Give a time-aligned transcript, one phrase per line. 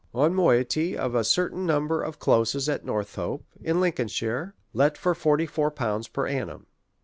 [0.13, 5.45] One moiety of a certain number of closes atNor thope, in Lincolnshire, let for fifty
[5.45, 6.65] four pounds per annum.